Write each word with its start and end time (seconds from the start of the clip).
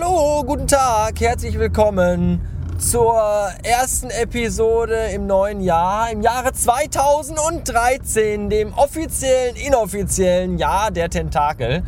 Hallo, 0.00 0.44
guten 0.44 0.66
Tag, 0.68 1.20
herzlich 1.20 1.58
willkommen 1.58 2.40
zur 2.78 3.20
ersten 3.64 4.10
Episode 4.10 4.94
im 5.12 5.26
neuen 5.26 5.60
Jahr, 5.60 6.12
im 6.12 6.22
Jahre 6.22 6.52
2013, 6.52 8.48
dem 8.48 8.72
offiziellen, 8.74 9.56
inoffiziellen 9.56 10.56
Jahr 10.56 10.92
der 10.92 11.10
Tentakel, 11.10 11.82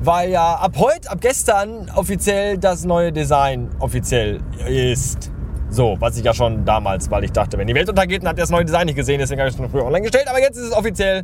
weil 0.00 0.30
ja 0.30 0.54
ab 0.54 0.74
heute, 0.78 1.08
ab 1.10 1.18
gestern 1.20 1.88
offiziell 1.94 2.58
das 2.58 2.84
neue 2.84 3.12
Design 3.12 3.70
offiziell 3.78 4.40
ist. 4.66 5.30
So, 5.70 5.96
was 6.00 6.16
ich 6.16 6.24
ja 6.24 6.34
schon 6.34 6.64
damals, 6.64 7.10
weil 7.10 7.22
ich 7.24 7.32
dachte, 7.32 7.58
wenn 7.58 7.68
die 7.68 7.74
Welt 7.74 7.88
untergeht, 7.88 8.22
dann 8.22 8.30
hat 8.30 8.38
er 8.38 8.42
das 8.42 8.50
neue 8.50 8.64
Design 8.64 8.86
nicht 8.86 8.96
gesehen, 8.96 9.18
deswegen 9.20 9.40
habe 9.40 9.50
ich 9.50 9.54
es 9.54 9.60
noch 9.60 9.70
früher 9.70 9.84
online 9.84 10.02
gestellt, 10.02 10.26
aber 10.28 10.40
jetzt 10.40 10.56
ist 10.56 10.68
es 10.68 10.72
offiziell 10.72 11.22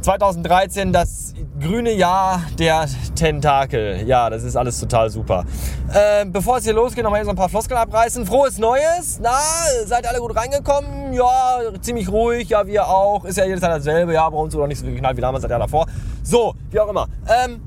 2013 0.00 0.92
das 0.92 1.34
grüne 1.60 1.92
Jahr 1.92 2.42
der 2.58 2.86
Tentakel. 3.16 4.06
Ja, 4.06 4.30
das 4.30 4.44
ist 4.44 4.56
alles 4.56 4.78
total 4.78 5.10
super. 5.10 5.44
Äh, 5.92 6.24
bevor 6.26 6.58
es 6.58 6.64
hier 6.64 6.72
losgeht, 6.72 7.02
noch 7.02 7.10
mal 7.10 7.24
so 7.24 7.30
ein 7.30 7.36
paar 7.36 7.48
Floskeln 7.48 7.78
abreißen. 7.78 8.24
Frohes 8.24 8.58
Neues. 8.58 9.18
Na, 9.20 9.38
seid 9.86 10.06
alle 10.06 10.20
gut 10.20 10.36
reingekommen? 10.36 11.12
Ja, 11.12 11.58
ziemlich 11.80 12.08
ruhig. 12.10 12.48
Ja, 12.48 12.66
wir 12.66 12.86
auch. 12.86 13.24
Ist 13.24 13.38
ja 13.38 13.44
jedes 13.44 13.60
Jahr 13.60 13.72
dasselbe. 13.72 14.14
Ja, 14.14 14.28
bei 14.30 14.38
uns 14.38 14.54
oder 14.54 14.68
nicht 14.68 14.78
so 14.78 14.86
geknallt 14.86 15.16
wie 15.16 15.20
damals, 15.20 15.42
das 15.42 15.50
Jahr 15.50 15.60
davor. 15.60 15.86
So, 16.22 16.54
wie 16.70 16.78
auch 16.78 16.88
immer. 16.88 17.08
Ähm, 17.44 17.60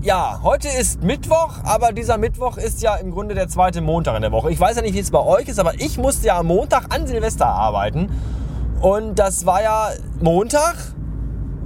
ja, 0.00 0.40
heute 0.42 0.68
ist 0.68 1.02
Mittwoch, 1.02 1.58
aber 1.64 1.92
dieser 1.92 2.18
Mittwoch 2.18 2.56
ist 2.56 2.80
ja 2.82 2.94
im 2.96 3.10
Grunde 3.10 3.34
der 3.34 3.48
zweite 3.48 3.80
Montag 3.80 4.16
in 4.16 4.22
der 4.22 4.32
Woche. 4.32 4.50
Ich 4.50 4.58
weiß 4.58 4.76
ja 4.76 4.82
nicht, 4.82 4.94
wie 4.94 5.00
es 5.00 5.10
bei 5.10 5.20
euch 5.20 5.48
ist, 5.48 5.58
aber 5.58 5.74
ich 5.74 5.98
musste 5.98 6.28
ja 6.28 6.38
am 6.38 6.46
Montag 6.46 6.94
an 6.94 7.06
Silvester 7.06 7.46
arbeiten. 7.46 8.08
Und 8.80 9.18
das 9.18 9.44
war 9.44 9.62
ja 9.62 9.88
Montag. 10.20 10.76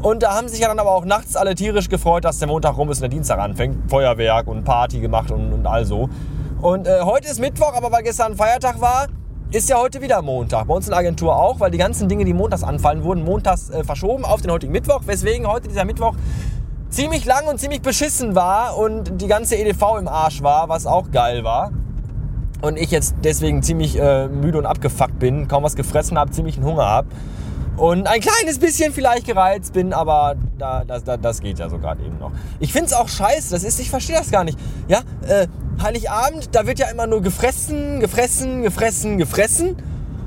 Und 0.00 0.22
da 0.22 0.34
haben 0.34 0.48
sich 0.48 0.60
ja 0.60 0.68
dann 0.68 0.78
aber 0.78 0.90
auch 0.90 1.04
nachts 1.04 1.36
alle 1.36 1.54
tierisch 1.54 1.88
gefreut, 1.88 2.24
dass 2.24 2.38
der 2.38 2.48
Montag 2.48 2.76
rum 2.76 2.90
ist 2.90 2.98
und 2.98 3.02
der 3.02 3.10
Dienstag 3.10 3.38
anfängt. 3.38 3.90
Feuerwerk 3.90 4.48
und 4.48 4.64
Party 4.64 4.98
gemacht 4.98 5.30
und, 5.30 5.52
und 5.52 5.66
all 5.66 5.84
so. 5.84 6.08
Und 6.60 6.86
äh, 6.86 7.02
heute 7.02 7.28
ist 7.28 7.38
Mittwoch, 7.38 7.74
aber 7.74 7.92
weil 7.92 8.02
gestern 8.02 8.34
Feiertag 8.34 8.80
war, 8.80 9.06
ist 9.50 9.68
ja 9.68 9.76
heute 9.76 10.00
wieder 10.00 10.22
Montag. 10.22 10.66
Bei 10.66 10.74
uns 10.74 10.86
in 10.86 10.92
der 10.92 11.00
Agentur 11.00 11.36
auch, 11.36 11.60
weil 11.60 11.70
die 11.70 11.78
ganzen 11.78 12.08
Dinge, 12.08 12.24
die 12.24 12.32
montags 12.32 12.64
anfallen, 12.64 13.04
wurden 13.04 13.24
montags 13.24 13.68
äh, 13.68 13.84
verschoben 13.84 14.24
auf 14.24 14.40
den 14.40 14.50
heutigen 14.50 14.72
Mittwoch. 14.72 15.02
Weswegen 15.04 15.46
heute 15.46 15.68
dieser 15.68 15.84
Mittwoch 15.84 16.14
ziemlich 16.88 17.24
lang 17.24 17.46
und 17.46 17.60
ziemlich 17.60 17.82
beschissen 17.82 18.34
war 18.34 18.76
und 18.78 19.20
die 19.20 19.26
ganze 19.26 19.56
EDV 19.56 19.98
im 19.98 20.08
Arsch 20.08 20.42
war, 20.42 20.68
was 20.68 20.86
auch 20.86 21.10
geil 21.10 21.44
war. 21.44 21.70
Und 22.62 22.78
ich 22.78 22.90
jetzt 22.90 23.16
deswegen 23.22 23.62
ziemlich 23.62 23.98
äh, 23.98 24.28
müde 24.28 24.56
und 24.56 24.66
abgefuckt 24.66 25.18
bin, 25.18 25.48
kaum 25.48 25.62
was 25.62 25.76
gefressen 25.76 26.18
habe, 26.18 26.30
ziemlich 26.30 26.56
einen 26.56 26.64
Hunger 26.64 26.86
habe 26.86 27.08
und 27.76 28.06
ein 28.06 28.20
kleines 28.20 28.58
bisschen 28.58 28.92
vielleicht 28.92 29.26
gereizt 29.26 29.72
bin, 29.72 29.92
aber 29.92 30.36
da, 30.58 30.84
das, 30.84 31.04
das, 31.04 31.20
das 31.20 31.40
geht 31.40 31.58
ja 31.58 31.68
so 31.68 31.78
gerade 31.78 32.02
eben 32.04 32.18
noch. 32.18 32.30
Ich 32.60 32.72
finde 32.72 32.86
es 32.86 32.92
auch 32.92 33.08
scheiße, 33.08 33.50
das 33.50 33.64
ist, 33.64 33.80
ich 33.80 33.90
verstehe 33.90 34.16
das 34.16 34.30
gar 34.30 34.44
nicht. 34.44 34.58
Ja, 34.88 35.00
äh, 35.26 35.46
Heiligabend, 35.82 36.54
da 36.54 36.66
wird 36.66 36.78
ja 36.78 36.88
immer 36.90 37.06
nur 37.06 37.22
gefressen, 37.22 38.00
gefressen, 38.00 38.62
gefressen, 38.62 39.18
gefressen. 39.18 39.76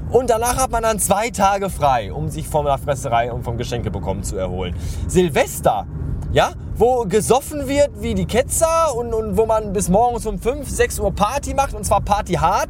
Und 0.10 0.30
danach 0.30 0.58
hat 0.58 0.72
man 0.72 0.84
dann 0.84 1.00
zwei 1.00 1.30
Tage 1.30 1.70
frei, 1.70 2.12
um 2.12 2.30
sich 2.30 2.48
von 2.48 2.66
der 2.66 2.78
Fresserei 2.78 3.32
und 3.32 3.44
vom 3.44 3.58
Geschenke 3.58 3.92
bekommen 3.92 4.24
zu 4.24 4.38
erholen. 4.38 4.76
Silvester, 5.08 5.88
ja, 6.32 6.52
wo 6.76 7.06
gesoffen 7.06 7.68
wird 7.68 8.02
wie 8.02 8.16
die 8.16 8.26
Ketzer 8.26 8.96
und, 8.96 9.14
und 9.14 9.38
wo 9.38 9.46
man 9.46 9.74
bis 9.74 9.90
morgens 9.90 10.26
um 10.26 10.40
5, 10.40 10.70
6 10.70 11.00
Uhr 11.00 11.14
Party 11.14 11.54
macht 11.54 11.74
und 11.74 11.86
zwar 11.86 12.02
Party 12.02 12.34
hart 12.34 12.70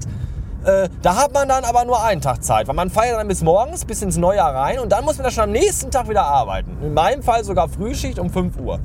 äh, 0.66 0.90
da 1.04 1.16
hat 1.16 1.32
man 1.32 1.48
dann 1.48 1.64
aber 1.64 1.86
nur 1.86 2.04
einen 2.04 2.22
Tag 2.22 2.44
Zeit, 2.44 2.68
weil 2.68 2.74
man 2.74 2.90
feiert 2.90 3.20
dann 3.20 3.28
bis 3.28 3.44
morgens, 3.44 3.86
bis 3.86 4.02
ins 4.02 4.18
Neujahr 4.18 4.56
rein 4.56 4.80
und 4.80 4.92
dann 4.92 5.06
muss 5.06 5.18
man 5.18 5.26
dann 5.26 5.32
schon 5.32 5.44
am 5.44 5.52
nächsten 5.52 5.92
Tag 5.92 6.10
wieder 6.10 6.24
arbeiten. 6.24 6.78
In 6.82 6.96
meinem 6.96 7.22
Fall 7.22 7.44
sogar 7.44 7.70
Frühschicht 7.70 8.18
um 8.18 8.32
5 8.32 8.58
Uhr. 8.58 8.80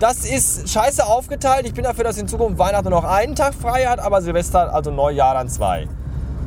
Das 0.00 0.24
ist 0.24 0.68
scheiße 0.68 1.06
aufgeteilt. 1.06 1.66
Ich 1.66 1.74
bin 1.74 1.84
dafür, 1.84 2.02
dass 2.02 2.18
in 2.18 2.26
Zukunft 2.26 2.58
Weihnachten 2.58 2.90
noch 2.90 3.04
einen 3.04 3.36
Tag 3.36 3.54
frei 3.54 3.84
hat, 3.84 4.00
aber 4.00 4.20
Silvester, 4.20 4.74
also 4.74 4.90
Neujahr, 4.90 5.34
dann 5.34 5.48
zwei. 5.48 5.86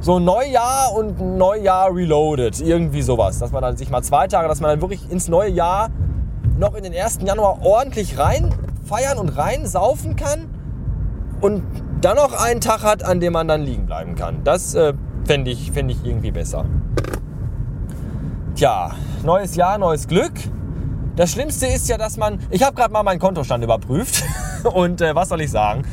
So 0.01 0.19
Neujahr 0.19 0.93
und 0.93 1.37
Neujahr 1.37 1.95
reloaded, 1.95 2.59
irgendwie 2.59 3.01
sowas. 3.01 3.39
Dass 3.39 3.53
man 3.53 3.61
dann 3.61 3.77
sich 3.77 3.89
mal 3.89 4.03
zwei 4.03 4.27
Tage, 4.27 4.49
dass 4.49 4.59
man 4.59 4.71
dann 4.71 4.81
wirklich 4.81 5.09
ins 5.09 5.29
neue 5.29 5.49
Jahr 5.49 5.89
noch 6.57 6.73
in 6.73 6.83
den 6.83 6.93
1. 6.93 7.19
Januar 7.23 7.61
ordentlich 7.61 8.17
rein 8.17 8.53
feiern 8.87 9.17
und 9.17 9.29
rein 9.29 9.67
saufen 9.67 10.15
kann 10.15 10.49
und 11.41 11.63
dann 12.01 12.15
noch 12.15 12.33
einen 12.33 12.61
Tag 12.61 12.83
hat, 12.83 13.03
an 13.03 13.19
dem 13.19 13.33
man 13.33 13.47
dann 13.47 13.61
liegen 13.61 13.85
bleiben 13.85 14.15
kann. 14.15 14.43
Das 14.43 14.73
äh, 14.75 14.93
fände 15.25 15.51
ich, 15.51 15.71
fänd 15.71 15.91
ich 15.91 16.03
irgendwie 16.05 16.31
besser. 16.31 16.65
Tja, 18.55 18.91
neues 19.23 19.55
Jahr, 19.55 19.77
neues 19.77 20.07
Glück. 20.07 20.33
Das 21.15 21.31
Schlimmste 21.31 21.67
ist 21.67 21.89
ja, 21.89 21.97
dass 21.97 22.17
man. 22.17 22.39
Ich 22.49 22.63
habe 22.63 22.75
gerade 22.75 22.93
mal 22.93 23.03
meinen 23.03 23.19
Kontostand 23.19 23.63
überprüft. 23.63 24.23
Und 24.63 25.01
äh, 25.01 25.15
was 25.15 25.29
soll 25.29 25.41
ich 25.41 25.51
sagen? 25.51 25.83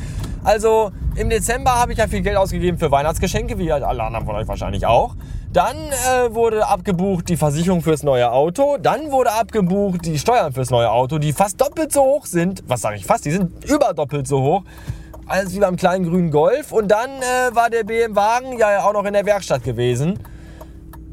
Also 0.43 0.91
im 1.15 1.29
Dezember 1.29 1.75
habe 1.75 1.91
ich 1.91 1.97
ja 1.97 2.07
viel 2.07 2.21
Geld 2.21 2.37
ausgegeben 2.37 2.77
für 2.77 2.91
Weihnachtsgeschenke, 2.91 3.57
wie 3.57 3.71
alle 3.71 3.87
anderen 3.87 4.25
von 4.25 4.35
euch 4.35 4.47
wahrscheinlich 4.47 4.85
auch. 4.85 5.15
Dann 5.55 5.77
äh, 5.77 6.35
wurde 6.35 6.67
abgebucht 6.67 7.29
die 7.29 7.37
Versicherung 7.37 7.81
fürs 7.81 8.03
neue 8.03 8.29
Auto. 8.29 8.77
Dann 8.77 9.09
wurde 9.11 9.31
abgebucht 9.31 10.05
die 10.05 10.19
Steuern 10.19 10.51
fürs 10.51 10.69
neue 10.69 10.91
Auto, 10.91 11.17
die 11.17 11.31
fast 11.31 11.61
doppelt 11.61 11.93
so 11.93 12.01
hoch 12.01 12.25
sind. 12.25 12.61
Was 12.67 12.81
sage 12.81 12.97
ich 12.97 13.05
fast? 13.05 13.23
Die 13.23 13.31
sind 13.31 13.63
überdoppelt 13.63 14.27
so 14.27 14.41
hoch 14.41 14.63
alles 15.27 15.55
wie 15.55 15.59
beim 15.59 15.75
kleinen 15.75 16.05
grünen 16.05 16.29
Golf. 16.29 16.71
Und 16.71 16.89
dann 16.89 17.09
äh, 17.09 17.55
war 17.55 17.69
der 17.69 17.83
BMW-Wagen 17.83 18.57
ja 18.57 18.83
auch 18.83 18.93
noch 18.93 19.05
in 19.05 19.13
der 19.13 19.25
Werkstatt 19.25 19.63
gewesen. 19.63 20.19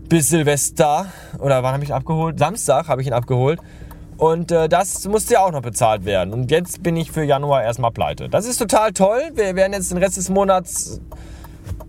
Bis 0.09 0.29
Silvester. 0.29 1.07
Oder 1.39 1.63
wann 1.63 1.75
habe 1.75 1.85
ich 1.85 1.91
ihn 1.91 1.95
abgeholt? 1.95 2.39
Samstag 2.39 2.89
habe 2.89 3.01
ich 3.01 3.07
ihn 3.07 3.15
abgeholt. 3.15 3.61
Und 4.19 4.53
äh, 4.53 4.69
das 4.69 5.07
musste 5.09 5.35
ja 5.35 5.41
auch 5.41 5.53
noch 5.53 5.63
bezahlt 5.63 6.05
werden. 6.05 6.33
Und 6.33 6.51
jetzt 6.51 6.83
bin 6.83 6.97
ich 6.97 7.11
für 7.11 7.25
Januar 7.25 7.63
erstmal 7.63 7.91
pleite. 7.91 8.29
Das 8.29 8.45
ist 8.45 8.59
total 8.59 8.93
toll. 8.93 9.21
Wir 9.35 9.57
werden 9.57 9.73
jetzt 9.73 9.91
den 9.91 9.99
Rest 9.99 10.17
des 10.17 10.29
Monats 10.29 11.01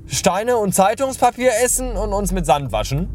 Steine 0.08 0.58
und 0.58 0.74
Zeitungspapier 0.74 1.52
essen 1.64 1.94
und 1.94 2.14
uns 2.14 2.31
mit 2.31 2.46
Sand 2.46 2.72
waschen. 2.72 3.08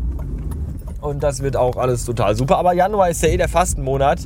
Und 1.01 1.23
das 1.23 1.43
wird 1.43 1.57
auch 1.57 1.77
alles 1.77 2.05
total 2.05 2.35
super. 2.35 2.59
Aber 2.59 2.73
Januar 2.73 3.11
ist 3.11 3.23
ja 3.23 3.29
eh 3.29 3.37
der 3.37 3.49
Fastenmonat 3.49 4.21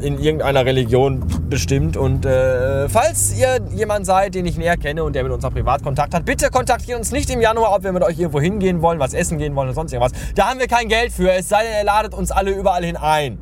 in 0.00 0.18
irgendeiner 0.18 0.64
Religion 0.64 1.24
bestimmt. 1.48 1.96
Und 1.96 2.26
äh, 2.26 2.88
falls 2.88 3.36
ihr 3.36 3.60
jemand 3.74 4.06
seid, 4.06 4.34
den 4.34 4.46
ich 4.46 4.56
näher 4.56 4.76
kenne 4.76 5.04
und 5.04 5.14
der 5.14 5.22
mit 5.22 5.32
uns 5.32 5.44
auch 5.44 5.52
Privatkontakt 5.52 6.14
hat, 6.14 6.24
bitte 6.24 6.50
kontaktiert 6.50 6.98
uns 6.98 7.12
nicht 7.12 7.30
im 7.30 7.40
Januar, 7.40 7.74
ob 7.74 7.84
wir 7.84 7.92
mit 7.92 8.02
euch 8.02 8.18
irgendwo 8.18 8.40
hingehen 8.40 8.82
wollen, 8.82 8.98
was 8.98 9.14
essen 9.14 9.38
gehen 9.38 9.54
wollen 9.54 9.68
oder 9.68 9.74
sonst 9.74 9.92
irgendwas. 9.92 10.12
Da 10.34 10.48
haben 10.48 10.60
wir 10.60 10.68
kein 10.68 10.88
Geld 10.88 11.12
für, 11.12 11.32
es 11.32 11.48
sei 11.48 11.62
denn, 11.62 11.72
ihr 11.78 11.84
ladet 11.84 12.14
uns 12.14 12.30
alle 12.30 12.50
überall 12.50 12.84
hin 12.84 12.96
ein. 12.96 13.38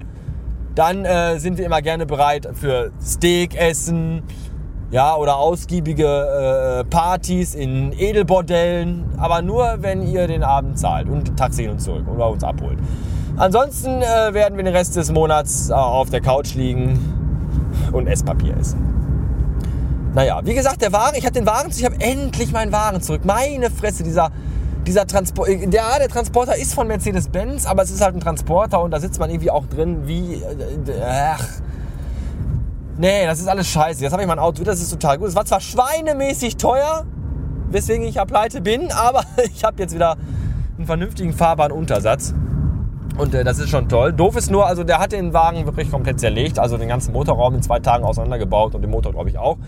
Dann 0.74 1.04
äh, 1.04 1.38
sind 1.38 1.58
wir 1.58 1.66
immer 1.66 1.82
gerne 1.82 2.06
bereit 2.06 2.48
für 2.54 2.92
Steak 3.02 3.54
essen, 3.54 4.22
ja, 4.92 5.16
oder 5.16 5.38
ausgiebige 5.38 6.04
äh, 6.06 6.84
Partys 6.84 7.54
in 7.54 7.92
Edelbordellen, 7.92 9.06
aber 9.16 9.40
nur, 9.40 9.78
wenn 9.78 10.06
ihr 10.06 10.26
den 10.26 10.44
Abend 10.44 10.78
zahlt 10.78 11.08
und 11.08 11.36
Taxi 11.36 11.62
hin 11.62 11.72
und 11.72 11.80
zurück 11.80 12.04
oder 12.14 12.28
uns 12.28 12.44
abholt. 12.44 12.78
Ansonsten 13.38 14.02
äh, 14.02 14.34
werden 14.34 14.58
wir 14.58 14.64
den 14.64 14.76
Rest 14.76 14.94
des 14.94 15.10
Monats 15.10 15.70
äh, 15.70 15.72
auf 15.72 16.10
der 16.10 16.20
Couch 16.20 16.54
liegen 16.54 17.00
und 17.92 18.06
Esspapier 18.06 18.54
essen. 18.58 18.92
Naja, 20.14 20.42
wie 20.44 20.52
gesagt, 20.52 20.82
der 20.82 20.92
Wagen, 20.92 21.16
ich 21.16 21.24
habe 21.24 21.32
den 21.32 21.46
Wagen, 21.46 21.70
ich 21.74 21.86
habe 21.86 21.96
endlich 21.98 22.52
meinen 22.52 22.70
Wagen 22.70 23.00
zurück. 23.00 23.22
Meine 23.24 23.70
Fresse, 23.70 24.02
dieser, 24.02 24.30
dieser 24.86 25.06
Transporter, 25.06 25.52
äh, 25.52 25.70
ja, 25.70 25.98
der 25.98 26.10
Transporter 26.10 26.54
ist 26.56 26.74
von 26.74 26.86
Mercedes-Benz, 26.86 27.64
aber 27.64 27.82
es 27.82 27.90
ist 27.90 28.02
halt 28.02 28.14
ein 28.14 28.20
Transporter 28.20 28.82
und 28.82 28.90
da 28.90 29.00
sitzt 29.00 29.18
man 29.18 29.30
irgendwie 29.30 29.50
auch 29.50 29.64
drin 29.64 30.06
wie, 30.06 30.34
äh, 30.34 31.00
ach, 31.02 31.42
nee, 33.02 33.26
das 33.26 33.40
ist 33.40 33.48
alles 33.48 33.66
scheiße. 33.68 34.02
Jetzt 34.02 34.12
habe 34.12 34.22
ich 34.22 34.28
mein 34.28 34.38
Auto, 34.38 34.62
das 34.62 34.80
ist 34.80 34.90
total 34.90 35.18
gut. 35.18 35.28
Es 35.28 35.34
war 35.34 35.44
zwar 35.44 35.60
schweinemäßig 35.60 36.56
teuer, 36.56 37.04
weswegen 37.68 38.06
ich 38.06 38.14
ja 38.14 38.24
pleite 38.24 38.60
bin, 38.60 38.90
aber 38.92 39.24
ich 39.52 39.64
habe 39.64 39.82
jetzt 39.82 39.94
wieder 39.94 40.16
einen 40.78 40.86
vernünftigen 40.86 41.32
fahrbaren 41.34 41.72
Untersatz. 41.72 42.32
Und 43.18 43.34
äh, 43.34 43.44
das 43.44 43.58
ist 43.58 43.68
schon 43.68 43.88
toll. 43.88 44.12
Doof 44.12 44.36
ist 44.36 44.50
nur, 44.50 44.66
also 44.66 44.84
der 44.84 44.98
hat 44.98 45.12
den 45.12 45.34
Wagen 45.34 45.66
wirklich 45.66 45.90
komplett 45.90 46.18
zerlegt, 46.18 46.58
also 46.58 46.78
den 46.78 46.88
ganzen 46.88 47.12
Motorraum 47.12 47.56
in 47.56 47.62
zwei 47.62 47.80
Tagen 47.80 48.04
auseinandergebaut 48.04 48.74
und 48.74 48.80
den 48.80 48.90
Motor 48.90 49.12
glaube 49.12 49.28
ich 49.28 49.36
auch. 49.36 49.58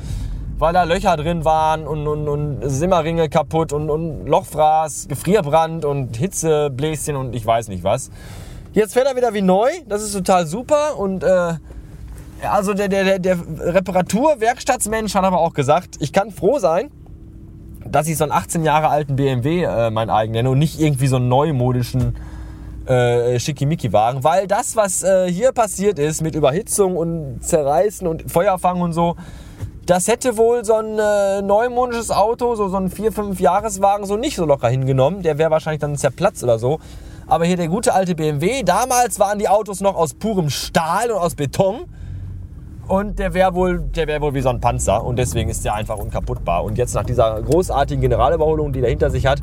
Weil 0.57 0.73
da 0.73 0.85
Löcher 0.85 1.17
drin 1.17 1.45
waren 1.45 1.87
und, 1.87 2.07
und, 2.07 2.29
und 2.29 2.71
Simmerringe 2.71 3.29
kaputt 3.29 3.73
und, 3.73 3.91
und 3.91 4.27
Lochfraß, 4.27 5.09
Gefrierbrand 5.09 5.85
und 5.85 6.17
Hitzebläschen 6.17 7.17
und 7.17 7.35
ich 7.35 7.45
weiß 7.45 7.69
nicht 7.69 7.83
was. 7.83 8.11
Jetzt 8.73 8.95
fährt 8.95 9.07
er 9.07 9.17
wieder 9.17 9.35
wie 9.35 9.43
neu, 9.43 9.69
das 9.89 10.03
ist 10.03 10.13
total 10.13 10.47
super 10.47 10.97
und 10.97 11.23
äh, 11.25 11.55
also 12.43 12.75
der, 12.75 12.89
der, 12.89 13.19
der 13.19 13.39
Reparaturwerkstattsmensch 13.59 15.15
hat 15.15 15.25
aber 15.25 15.41
auch 15.41 15.55
gesagt, 15.55 15.97
ich 16.01 16.13
kann 16.13 16.31
froh 16.31 16.59
sein, 16.59 16.91
dass 17.87 18.09
ich 18.09 18.17
so 18.17 18.25
einen 18.25 18.33
18 18.33 18.65
Jahre 18.65 18.89
alten 18.89 19.17
BMW 19.17 19.65
äh, 19.65 19.91
mein 19.91 20.11
eigen 20.11 20.33
nenne 20.33 20.51
und 20.51 20.59
nicht 20.59 20.81
irgendwie 20.81 21.07
so 21.07 21.17
einen 21.17 21.29
neumodischen 21.29 22.17
äh, 22.87 23.39
Schickimicki-Wagen, 23.39 24.25
weil 24.25 24.47
das, 24.47 24.77
was 24.77 25.03
äh, 25.03 25.31
hier 25.31 25.53
passiert 25.53 25.99
ist 25.99 26.23
mit 26.23 26.35
Überhitzung 26.35 26.97
und 26.97 27.41
Zerreißen 27.43 28.07
und 28.07 28.31
Feuerfang 28.31 28.81
und 28.81 28.93
so, 28.93 29.17
das 29.87 30.09
hätte 30.09 30.37
wohl 30.39 30.65
so 30.65 30.75
ein 30.75 30.99
äh, 30.99 31.43
neumodisches 31.43 32.11
Auto, 32.11 32.55
so, 32.55 32.69
so 32.69 32.77
ein 32.77 32.91
4-5 32.91 33.41
Jahreswagen 33.41 34.07
so 34.07 34.17
nicht 34.17 34.37
so 34.37 34.47
locker 34.47 34.69
hingenommen. 34.69 35.23
Der 35.23 35.37
wäre 35.37 35.51
wahrscheinlich 35.51 35.81
dann 35.81 35.97
zerplatzt 35.97 36.43
oder 36.43 36.59
so. 36.59 36.79
Aber 37.27 37.45
hier 37.45 37.57
der 37.57 37.69
gute 37.69 37.93
alte 37.93 38.15
BMW, 38.15 38.63
damals 38.63 39.19
waren 39.19 39.39
die 39.39 39.49
Autos 39.49 39.81
noch 39.81 39.95
aus 39.95 40.15
purem 40.15 40.49
Stahl 40.49 41.11
und 41.11 41.19
aus 41.19 41.35
Beton. 41.35 41.85
Und 42.87 43.19
der 43.19 43.33
wäre 43.33 43.55
wohl, 43.55 43.85
wär 43.95 44.21
wohl 44.21 44.35
wie 44.35 44.41
so 44.41 44.51
ein 44.51 44.61
Panzer 44.61 45.03
und 45.05 45.17
deswegen 45.17 45.49
ist 45.49 45.65
der 45.65 45.75
einfach 45.75 45.97
unkaputtbar. 45.97 46.65
Und 46.65 46.77
jetzt 46.77 46.95
nach 46.95 47.05
dieser 47.05 47.41
großartigen 47.41 48.01
Generalüberholung, 48.01 48.73
die 48.73 48.81
der 48.81 48.91
hinter 48.91 49.11
sich 49.11 49.27
hat, 49.27 49.41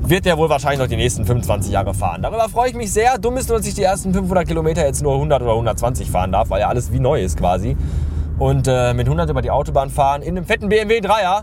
wird 0.00 0.24
der 0.26 0.36
wohl 0.36 0.48
wahrscheinlich 0.48 0.80
noch 0.80 0.88
die 0.88 0.96
nächsten 0.96 1.24
25 1.24 1.72
Jahre 1.72 1.94
fahren. 1.94 2.22
Darüber 2.22 2.48
freue 2.48 2.70
ich 2.70 2.74
mich 2.74 2.92
sehr. 2.92 3.18
Dumm 3.18 3.36
ist 3.36 3.48
nur, 3.48 3.58
dass 3.58 3.66
ich 3.66 3.74
die 3.74 3.84
ersten 3.84 4.12
500 4.12 4.46
Kilometer 4.46 4.84
jetzt 4.84 5.02
nur 5.02 5.14
100 5.14 5.42
oder 5.42 5.52
120 5.52 6.10
fahren 6.10 6.32
darf, 6.32 6.50
weil 6.50 6.60
ja 6.60 6.68
alles 6.68 6.92
wie 6.92 6.98
neu 6.98 7.22
ist 7.22 7.38
quasi. 7.38 7.76
Und 8.38 8.66
äh, 8.66 8.92
mit 8.94 9.06
100 9.06 9.30
über 9.30 9.42
die 9.42 9.50
Autobahn 9.50 9.90
fahren 9.90 10.22
in 10.22 10.36
einem 10.36 10.44
fetten 10.44 10.68
BMW 10.68 10.98
3er, 10.98 11.42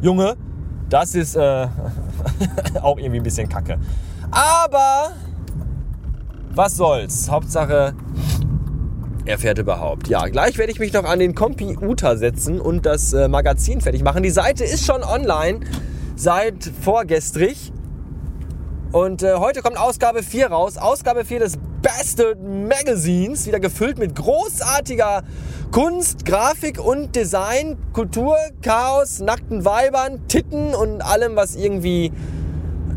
Junge, 0.00 0.36
das 0.88 1.16
ist 1.16 1.34
äh, 1.34 1.66
auch 2.82 2.98
irgendwie 2.98 3.18
ein 3.18 3.24
bisschen 3.24 3.48
kacke. 3.48 3.78
Aber 4.30 5.10
was 6.54 6.76
soll's. 6.76 7.28
Hauptsache, 7.30 7.94
er 9.28 9.38
fährt 9.38 9.58
überhaupt. 9.58 10.08
Ja, 10.08 10.26
gleich 10.26 10.56
werde 10.56 10.72
ich 10.72 10.78
mich 10.78 10.94
noch 10.94 11.04
an 11.04 11.18
den 11.18 11.34
Computer 11.34 12.16
setzen 12.16 12.60
und 12.60 12.86
das 12.86 13.12
äh, 13.12 13.28
Magazin 13.28 13.82
fertig 13.82 14.02
machen. 14.02 14.22
Die 14.22 14.30
Seite 14.30 14.64
ist 14.64 14.86
schon 14.86 15.04
online 15.04 15.60
seit 16.16 16.70
vorgestrig. 16.80 17.70
Und 18.90 19.22
äh, 19.22 19.34
heute 19.34 19.60
kommt 19.60 19.78
Ausgabe 19.78 20.22
4 20.22 20.46
raus. 20.46 20.78
Ausgabe 20.78 21.26
4 21.26 21.40
des 21.40 21.58
Bastard 21.82 22.38
Magazines. 22.42 23.46
Wieder 23.46 23.60
gefüllt 23.60 23.98
mit 23.98 24.16
großartiger 24.16 25.24
Kunst, 25.72 26.24
Grafik 26.24 26.82
und 26.82 27.14
Design, 27.14 27.76
Kultur, 27.92 28.34
Chaos, 28.62 29.20
nackten 29.20 29.66
Weibern, 29.66 30.26
Titten 30.28 30.74
und 30.74 31.02
allem, 31.02 31.36
was 31.36 31.54
irgendwie 31.54 32.12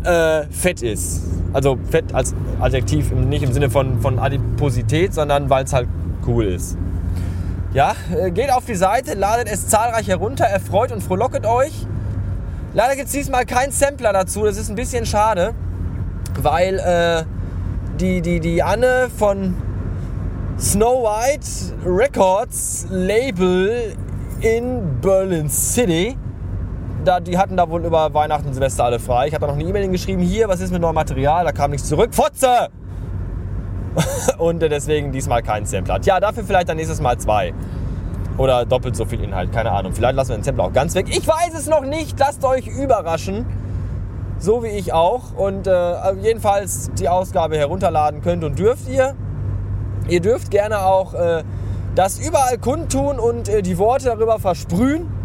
äh, 0.05 0.43
fett 0.49 0.81
ist. 0.81 1.23
Also 1.51 1.77
fett 1.89 2.15
als 2.15 2.33
Adjektiv, 2.61 3.11
nicht 3.11 3.43
im 3.43 3.51
Sinne 3.51 3.69
von, 3.69 3.99
von 3.99 4.17
Adiposität, 4.17 5.13
sondern 5.13 5.49
weil 5.49 5.65
es 5.65 5.73
halt 5.73 5.89
cool 6.27 6.45
ist. 6.45 6.77
Ja, 7.73 7.95
äh, 8.15 8.31
geht 8.31 8.51
auf 8.51 8.65
die 8.65 8.75
Seite, 8.75 9.13
ladet 9.13 9.47
es 9.49 9.67
zahlreich 9.67 10.07
herunter, 10.07 10.45
erfreut 10.45 10.91
und 10.91 11.01
frohlocket 11.01 11.45
euch. 11.45 11.87
Leider 12.73 12.95
gibt 12.95 13.07
es 13.07 13.13
diesmal 13.13 13.45
keinen 13.45 13.71
Sampler 13.71 14.13
dazu, 14.13 14.43
das 14.43 14.57
ist 14.57 14.69
ein 14.69 14.75
bisschen 14.75 15.05
schade, 15.05 15.53
weil 16.41 16.79
äh, 16.79 17.23
die, 17.99 18.21
die, 18.21 18.39
die 18.39 18.63
Anne 18.63 19.09
von 19.15 19.55
Snow 20.59 21.03
White 21.03 21.47
Records 21.85 22.87
Label 22.89 23.95
in 24.41 24.99
Berlin 25.01 25.49
City, 25.49 26.17
da, 27.05 27.19
die 27.19 27.37
hatten 27.37 27.57
da 27.57 27.69
wohl 27.69 27.85
über 27.85 28.13
Weihnachten 28.13 28.47
und 28.47 28.53
Silvester 28.53 28.85
alle 28.85 28.99
frei. 28.99 29.27
Ich 29.27 29.33
habe 29.33 29.45
da 29.45 29.51
noch 29.51 29.59
eine 29.59 29.67
E-Mail 29.67 29.89
geschrieben, 29.89 30.21
hier, 30.21 30.47
was 30.47 30.59
ist 30.59 30.71
mit 30.71 30.81
neuem 30.81 30.95
Material? 30.95 31.45
Da 31.45 31.51
kam 31.51 31.71
nichts 31.71 31.87
zurück. 31.87 32.13
Fotze! 32.13 32.69
und 34.37 34.61
deswegen 34.61 35.11
diesmal 35.11 35.43
kein 35.43 35.65
Sampler. 35.65 35.99
Tja, 35.99 36.19
dafür 36.19 36.43
vielleicht 36.43 36.69
dann 36.69 36.77
nächstes 36.77 37.01
Mal 37.01 37.17
zwei. 37.17 37.53
Oder 38.37 38.65
doppelt 38.65 38.95
so 38.95 39.05
viel 39.05 39.21
Inhalt, 39.23 39.51
keine 39.51 39.71
Ahnung. 39.71 39.93
Vielleicht 39.93 40.15
lassen 40.15 40.29
wir 40.29 40.37
den 40.37 40.43
Sampler 40.43 40.65
auch 40.65 40.73
ganz 40.73 40.95
weg. 40.95 41.07
Ich 41.09 41.27
weiß 41.27 41.53
es 41.53 41.67
noch 41.67 41.81
nicht, 41.81 42.17
lasst 42.19 42.43
euch 42.43 42.67
überraschen. 42.67 43.45
So 44.39 44.63
wie 44.63 44.69
ich 44.69 44.93
auch. 44.93 45.33
Und 45.35 45.67
äh, 45.67 46.13
jedenfalls 46.21 46.89
die 46.97 47.09
Ausgabe 47.09 47.57
herunterladen 47.57 48.21
könnt 48.21 48.43
und 48.43 48.57
dürft 48.57 48.89
ihr. 48.89 49.15
Ihr 50.07 50.21
dürft 50.21 50.49
gerne 50.49 50.79
auch 50.79 51.13
äh, 51.13 51.43
das 51.93 52.19
überall 52.19 52.57
kundtun 52.57 53.19
und 53.19 53.49
äh, 53.49 53.61
die 53.61 53.77
Worte 53.77 54.05
darüber 54.05 54.39
versprühen. 54.39 55.20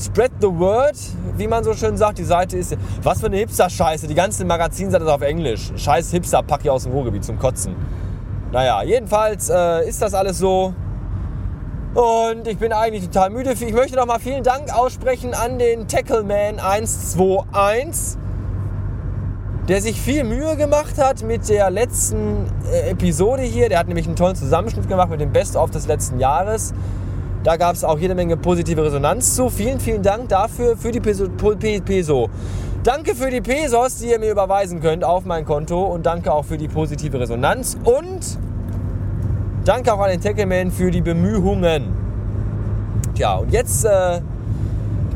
Spread 0.00 0.32
the 0.40 0.46
word, 0.46 0.96
wie 1.36 1.46
man 1.46 1.62
so 1.62 1.74
schön 1.74 1.96
sagt. 1.98 2.18
Die 2.18 2.24
Seite 2.24 2.56
ist. 2.56 2.74
Was 3.02 3.20
für 3.20 3.26
eine 3.26 3.36
Hipster-Scheiße. 3.36 4.06
Die 4.06 4.14
ganze 4.14 4.46
Magazinseite 4.46 5.04
ist 5.04 5.10
auf 5.10 5.20
Englisch. 5.20 5.72
Scheiß 5.76 6.10
Hipster, 6.10 6.42
pack 6.42 6.60
ich 6.64 6.70
aus 6.70 6.84
dem 6.84 6.92
Ruhrgebiet 6.92 7.22
zum 7.22 7.38
Kotzen. 7.38 7.76
Naja, 8.50 8.82
jedenfalls 8.82 9.50
äh, 9.50 9.86
ist 9.86 10.00
das 10.00 10.14
alles 10.14 10.38
so. 10.38 10.72
Und 11.94 12.46
ich 12.46 12.56
bin 12.56 12.72
eigentlich 12.72 13.04
total 13.04 13.28
müde. 13.30 13.52
Ich 13.52 13.72
möchte 13.74 13.96
noch 13.96 14.06
mal 14.06 14.18
vielen 14.18 14.42
Dank 14.42 14.74
aussprechen 14.74 15.34
an 15.34 15.58
den 15.58 15.86
Tackleman 15.86 16.60
121, 16.60 18.18
der 19.68 19.82
sich 19.82 20.00
viel 20.00 20.24
Mühe 20.24 20.56
gemacht 20.56 20.96
hat 20.96 21.22
mit 21.24 21.48
der 21.48 21.68
letzten 21.68 22.46
äh, 22.72 22.90
Episode 22.90 23.42
hier. 23.42 23.68
Der 23.68 23.78
hat 23.78 23.88
nämlich 23.88 24.06
einen 24.06 24.16
tollen 24.16 24.36
Zusammenschnitt 24.36 24.88
gemacht 24.88 25.10
mit 25.10 25.20
dem 25.20 25.32
Best-of 25.32 25.70
des 25.70 25.86
letzten 25.86 26.18
Jahres. 26.18 26.72
Da 27.42 27.56
gab 27.56 27.74
es 27.74 27.84
auch 27.84 27.98
jede 27.98 28.14
Menge 28.14 28.36
positive 28.36 28.84
Resonanz 28.84 29.34
zu. 29.34 29.48
Vielen, 29.48 29.80
vielen 29.80 30.02
Dank 30.02 30.28
dafür, 30.28 30.76
für 30.76 30.92
die 30.92 31.00
Peso. 31.00 31.26
Peso. 31.28 32.28
Danke 32.82 33.14
für 33.14 33.30
die 33.30 33.40
Pesos, 33.40 33.96
die 33.98 34.10
ihr 34.10 34.18
mir 34.18 34.30
überweisen 34.30 34.80
könnt 34.80 35.04
auf 35.04 35.24
mein 35.24 35.46
Konto. 35.46 35.82
Und 35.84 36.04
danke 36.04 36.32
auch 36.32 36.44
für 36.44 36.58
die 36.58 36.68
positive 36.68 37.18
Resonanz. 37.18 37.78
Und 37.84 38.38
danke 39.64 39.92
auch 39.94 40.00
an 40.00 40.10
den 40.10 40.20
Tackleman 40.20 40.70
für 40.70 40.90
die 40.90 41.00
Bemühungen. 41.00 41.94
Tja, 43.14 43.36
und 43.36 43.52
jetzt 43.52 43.86
äh, 43.86 44.20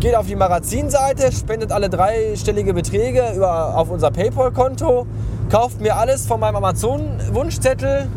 geht 0.00 0.14
auf 0.14 0.26
die 0.26 0.36
Magazinseite, 0.36 1.30
spendet 1.30 1.72
alle 1.72 1.90
dreistellige 1.90 2.72
Beträge 2.72 3.32
über, 3.36 3.76
auf 3.76 3.90
unser 3.90 4.10
PayPal-Konto, 4.10 5.06
kauft 5.50 5.80
mir 5.80 5.96
alles 5.96 6.26
von 6.26 6.40
meinem 6.40 6.56
Amazon-Wunschzettel 6.56 8.08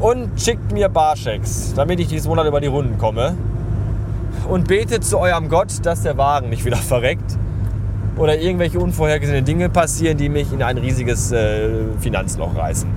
und 0.00 0.40
schickt 0.40 0.72
mir 0.72 0.88
Barchecks, 0.88 1.72
damit 1.74 2.00
ich 2.00 2.08
diesen 2.08 2.28
Monat 2.28 2.46
über 2.46 2.60
die 2.60 2.66
Runden 2.66 2.98
komme. 2.98 3.36
Und 4.48 4.68
betet 4.68 5.04
zu 5.04 5.18
eurem 5.18 5.48
Gott, 5.48 5.72
dass 5.84 6.02
der 6.02 6.16
Wagen 6.18 6.50
nicht 6.50 6.64
wieder 6.64 6.76
verreckt 6.92 7.38
oder 8.16 8.38
irgendwelche 8.38 8.78
unvorhergesehene 8.78 9.42
Dinge 9.42 9.68
passieren, 9.68 10.16
die 10.16 10.28
mich 10.28 10.52
in 10.52 10.62
ein 10.62 10.78
riesiges 10.78 11.32
äh, 11.32 11.68
Finanzloch 12.00 12.56
reißen. 12.56 12.88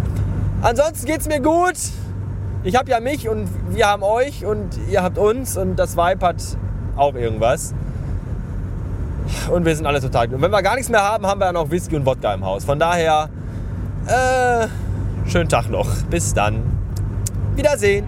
Ansonsten 0.61 1.05
geht 1.05 1.21
es 1.21 1.27
mir 1.27 1.39
gut. 1.39 1.75
Ich 2.63 2.75
habe 2.75 2.89
ja 2.89 2.99
mich 2.99 3.29
und 3.29 3.47
wir 3.69 3.87
haben 3.87 4.03
euch 4.03 4.45
und 4.45 4.67
ihr 4.89 5.03
habt 5.03 5.17
uns 5.17 5.57
und 5.57 5.77
das 5.77 5.95
Vibe 5.95 6.25
hat 6.25 6.43
auch 6.95 7.15
irgendwas. 7.15 7.73
Und 9.49 9.65
wir 9.65 9.75
sind 9.75 9.85
alle 9.85 10.01
total. 10.01 10.33
Und 10.33 10.41
wenn 10.41 10.51
wir 10.51 10.61
gar 10.61 10.75
nichts 10.75 10.89
mehr 10.89 11.01
haben, 11.01 11.25
haben 11.25 11.39
wir 11.39 11.45
ja 11.45 11.53
noch 11.53 11.69
Whisky 11.69 11.95
und 11.95 12.05
Wodka 12.05 12.33
im 12.33 12.43
Haus. 12.43 12.65
Von 12.65 12.79
daher, 12.79 13.29
äh, 14.07 14.67
schönen 15.29 15.49
Tag 15.49 15.69
noch. 15.69 15.87
Bis 16.09 16.33
dann. 16.33 16.76
Wiedersehen. 17.57 18.07